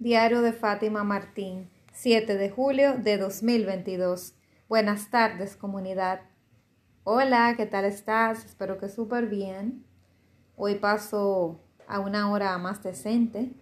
[0.00, 4.34] Diario de Fátima Martín, 7 de julio de 2022.
[4.68, 6.22] Buenas tardes, comunidad.
[7.04, 8.44] Hola, ¿qué tal estás?
[8.44, 9.86] Espero que súper bien.
[10.56, 13.52] Hoy paso a una hora más decente.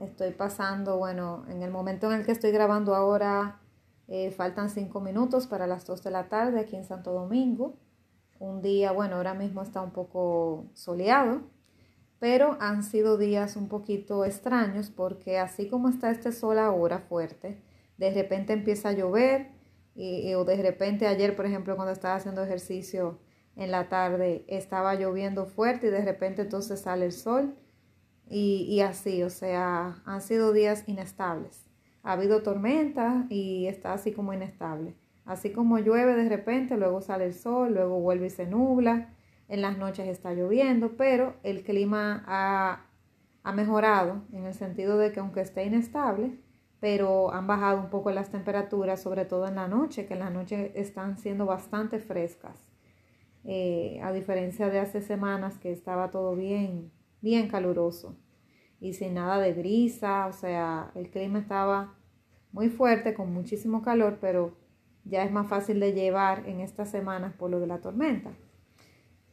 [0.00, 3.60] Estoy pasando, bueno, en el momento en el que estoy grabando ahora,
[4.08, 7.76] eh, faltan cinco minutos para las 2 de la tarde aquí en Santo Domingo.
[8.40, 11.42] Un día, bueno, ahora mismo está un poco soleado
[12.20, 17.62] pero han sido días un poquito extraños porque así como está este sol ahora fuerte,
[17.96, 19.48] de repente empieza a llover
[19.96, 23.18] y, o de repente ayer, por ejemplo, cuando estaba haciendo ejercicio
[23.56, 27.56] en la tarde, estaba lloviendo fuerte y de repente entonces sale el sol
[28.28, 31.66] y, y así, o sea, han sido días inestables.
[32.02, 34.94] Ha habido tormenta y está así como inestable.
[35.24, 39.14] Así como llueve de repente, luego sale el sol, luego vuelve y se nubla
[39.50, 42.86] en las noches está lloviendo, pero el clima ha,
[43.52, 46.38] mejorado en el sentido de que aunque esté inestable,
[46.78, 50.30] pero han bajado un poco las temperaturas, sobre todo en la noche, que en la
[50.30, 52.64] noche están siendo bastante frescas,
[53.44, 58.16] eh, a diferencia de hace semanas que estaba todo bien, bien caluroso
[58.78, 61.94] y sin nada de brisa, o sea, el clima estaba
[62.52, 64.56] muy fuerte, con muchísimo calor, pero
[65.04, 68.30] ya es más fácil de llevar en estas semanas por lo de la tormenta.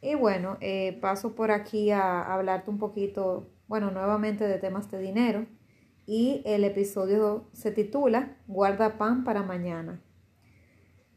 [0.00, 5.00] Y bueno, eh, paso por aquí a, hablarte un poquito, bueno, nuevamente de temas de
[5.00, 5.46] dinero.
[6.06, 10.00] Y el episodio se titula Guarda pan para mañana.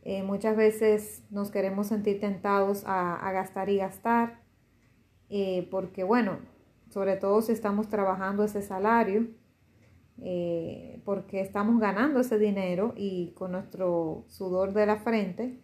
[0.03, 4.41] Eh, muchas veces nos queremos sentir tentados a, gastar y gastar,
[5.29, 6.39] eh, porque bueno,
[6.89, 9.27] sobre todo si estamos trabajando ese salario,
[11.05, 15.59] porque estamos ganando ese dinero y con nuestro sudor de la frente,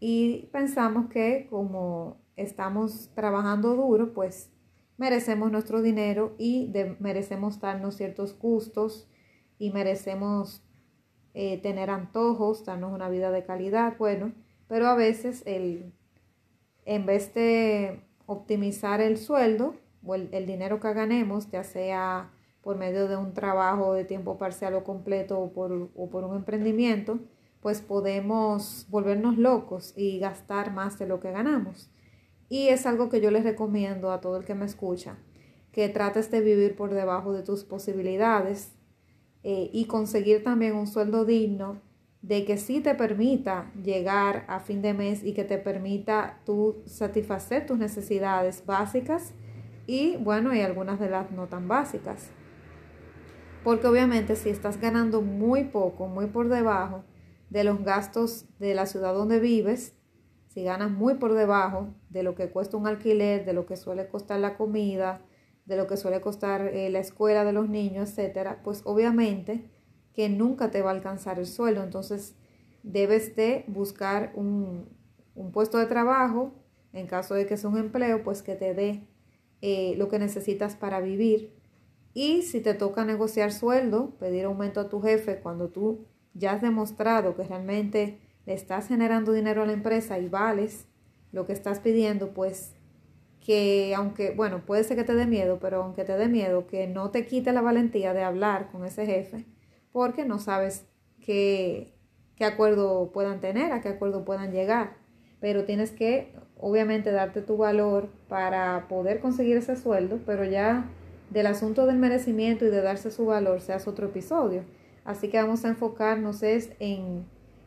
[0.00, 4.50] y pensamos que como estamos trabajando duro, pues
[4.96, 9.08] merecemos nuestro dinero y merecemos darnos ciertos gustos
[9.58, 10.62] y merecemos
[11.34, 14.32] eh, tener antojos, darnos una vida de calidad, bueno,
[14.68, 15.92] pero a veces el,
[16.84, 23.08] en vez de optimizar el sueldo o el, dinero que ganemos, ya sea por medio
[23.08, 27.18] de un trabajo de tiempo parcial o completo o por, o por un emprendimiento,
[27.60, 31.90] pues podemos volvernos locos y gastar más de lo que ganamos.
[32.52, 35.16] Y es algo que yo les recomiendo a todo el que me escucha,
[35.72, 38.74] que trates de vivir por debajo de tus posibilidades
[39.42, 41.80] eh, y conseguir también un sueldo digno
[42.20, 46.82] de que sí te permita llegar a fin de mes y que te permita tú
[46.84, 49.32] satisfacer tus necesidades básicas
[49.86, 52.28] y bueno, y algunas de las no tan básicas.
[53.64, 57.02] Porque obviamente si estás ganando muy poco, muy por debajo
[57.48, 59.94] de los gastos de la ciudad donde vives,
[60.52, 64.08] si ganas muy por debajo de lo que cuesta un alquiler, de lo que suele
[64.08, 65.22] costar la comida,
[65.64, 69.70] de lo que suele costar eh, la escuela de los niños, etcétera, pues obviamente
[70.12, 71.82] que nunca te va a alcanzar el sueldo.
[71.82, 72.36] Entonces
[72.82, 74.90] debes de buscar un,
[75.54, 76.52] puesto de trabajo,
[76.92, 79.08] en caso de que sea un empleo, pues que te dé
[79.62, 81.56] eh, lo que necesitas para vivir.
[82.12, 86.04] Y si te toca negociar sueldo, pedir aumento a tu jefe cuando tú
[86.34, 90.86] ya has demostrado que realmente le estás generando dinero a la empresa y vales
[91.32, 92.74] lo que estás pidiendo, pues
[93.44, 96.86] que aunque, bueno, puede ser que te dé miedo, pero aunque te dé miedo, que
[96.86, 99.46] no te quite la valentía de hablar con ese jefe,
[99.90, 100.86] porque no sabes
[101.20, 101.94] qué,
[102.36, 104.96] qué acuerdo puedan tener, a qué acuerdo puedan llegar.
[105.40, 110.88] Pero tienes que, obviamente, darte tu valor para poder conseguir ese sueldo, pero ya
[111.30, 114.64] del asunto del merecimiento y de darse su valor se hace otro episodio.
[115.04, 117.26] Así que vamos a enfocarnos es en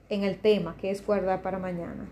[0.09, 2.07] en el tema, que es guardar para mañana.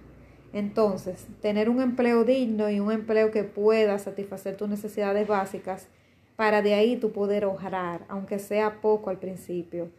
[0.54, 5.88] Entonces, tener un empleo digno y un empleo que pueda satisfacer tus necesidades básicas
[6.36, 9.90] para de ahí tu poder ahorrar, aunque sea poco al principio.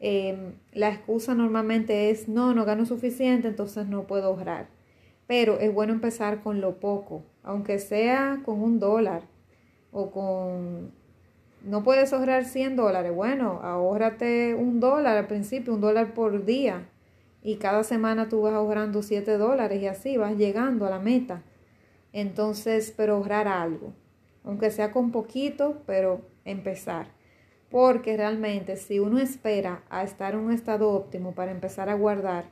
[0.00, 4.68] Em, la excusa normalmente es, no, no gano suficiente, entonces no puedo ahorrar.
[5.26, 9.22] Pero es bueno empezar con lo poco, aunque sea con un dólar
[9.92, 10.92] o con...
[11.62, 13.14] No puedes ahorrar 100 dólares.
[13.14, 16.88] Bueno, ahórrate un dólar al principio, un dólar por día
[17.42, 21.42] y cada semana tú vas ahorrando 7 dólares y así vas llegando a la meta.
[22.12, 23.92] Entonces, pero ahorrar algo,
[24.44, 27.08] aunque sea con poquito, pero empezar.
[27.70, 32.46] Porque realmente si uno espera a estar en un estado óptimo para empezar a guardar,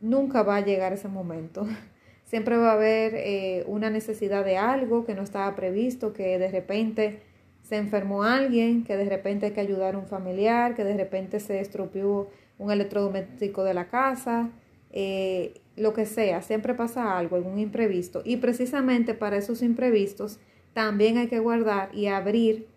[0.00, 1.66] nunca va a llegar ese momento.
[2.24, 6.50] Siempre va a haber eh, una necesidad de algo que no estaba previsto, que de
[6.50, 7.20] repente
[7.62, 11.40] se enfermó alguien, que de repente hay que ayudar a un familiar, que de repente
[11.40, 12.28] se estropeó
[12.58, 14.50] un electrodoméstico de la casa,
[14.90, 18.22] eh, lo que sea, siempre pasa algo, algún imprevisto.
[18.24, 20.38] Y precisamente para esos imprevistos
[20.72, 22.68] también hay que guardar y abrir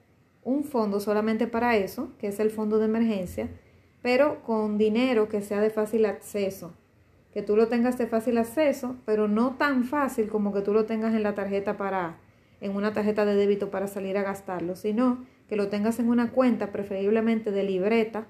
[0.44, 3.50] un fondo solamente para eso, que es el fondo de emergencia,
[4.02, 6.74] pero con dinero que sea de fácil acceso,
[7.34, 10.86] que tú lo tengas de fácil acceso, pero no tan fácil como que tú lo
[10.86, 12.18] tengas en la tarjeta para,
[12.62, 16.32] en una tarjeta de débito para salir a gastarlo, sino que lo tengas en una
[16.32, 18.28] cuenta, preferiblemente de libreta,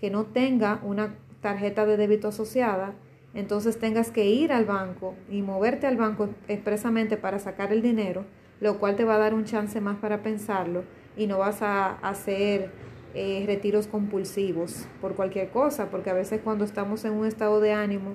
[0.00, 2.94] que no tenga una tarjeta de débito asociada,
[3.34, 8.24] entonces tengas que ir al banco y moverte al banco expresamente para sacar el dinero,
[8.60, 10.84] lo cual te va a dar un chance más para pensarlo
[11.18, 12.70] y no vas a hacer
[13.14, 17.72] eh, retiros compulsivos por cualquier cosa, porque a veces cuando estamos en un estado de
[17.72, 18.14] ánimo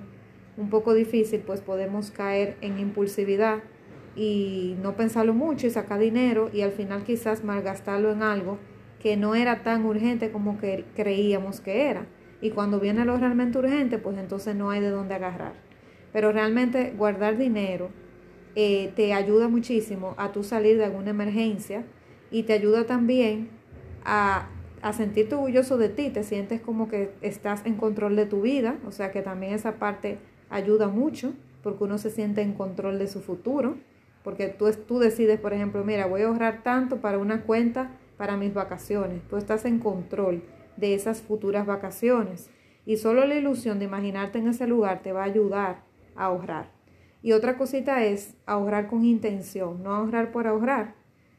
[0.57, 3.59] un poco difícil, pues podemos caer en impulsividad
[4.15, 8.57] y no pensarlo mucho y sacar dinero y al final quizás malgastarlo en algo
[9.05, 12.07] que no era tan urgente como que creíamos que era.
[12.41, 15.53] Y cuando viene lo realmente urgente, pues entonces no hay de dónde agarrar.
[16.11, 17.91] Pero realmente guardar dinero
[18.55, 21.85] eh, te ayuda muchísimo a tú salir de alguna emergencia
[22.31, 23.49] y te ayuda también
[24.05, 24.49] a,
[24.81, 28.79] a sentirte orgulloso de ti, te sientes como que estás en control de tu vida,
[28.87, 30.17] o sea que también esa parte
[30.49, 33.77] ayuda mucho porque uno se siente en control de su futuro,
[34.23, 38.37] porque tú, tú decides, por ejemplo, mira, voy a ahorrar tanto para una cuenta para
[38.37, 40.43] mis vacaciones, tú estás en control
[40.77, 42.49] de esas futuras vacaciones
[42.85, 45.83] y solo la ilusión de imaginarte en ese lugar te va a ayudar
[46.15, 46.71] a ahorrar.
[47.21, 50.95] Y otra cosita es ahorrar con intención, no ahorrar por ahorrar,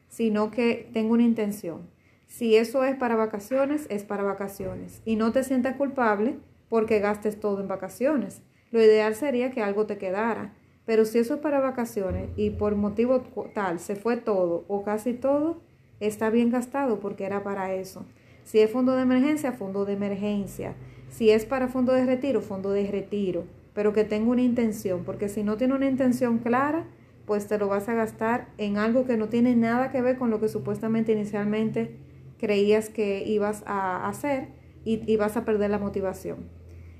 [0.09, 1.89] sino que tengo una intención.
[2.25, 5.01] Si eso es para vacaciones, es para vacaciones.
[5.05, 6.37] Y no te sientas culpable
[6.67, 8.41] porque gastes todo en vacaciones.
[8.71, 10.53] Lo ideal sería que algo te quedara.
[10.85, 13.21] Pero si eso es para vacaciones y por motivo
[13.53, 15.61] tal se fue todo o casi todo,
[15.99, 18.05] está bien gastado porque era para eso.
[18.43, 20.75] Si es fondo de emergencia, fondo de emergencia.
[21.09, 23.45] Si es para fondo de retiro, fondo de retiro.
[23.73, 26.85] Pero que tenga una intención, porque si no tiene una intención clara,
[27.25, 30.29] pues te lo vas a gastar en algo que no tiene nada que ver con
[30.29, 31.97] lo que supuestamente inicialmente
[32.39, 34.49] creías que ibas a hacer
[34.85, 36.49] y, vas a perder la motivación.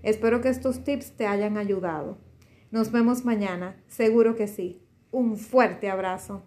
[0.03, 2.17] Espero que estos tips te hayan ayudado.
[2.69, 4.81] Nos vemos mañana, seguro que sí.
[5.09, 6.43] Un fuerte abrazo.